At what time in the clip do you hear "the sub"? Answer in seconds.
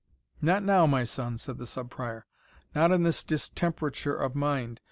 1.59-1.91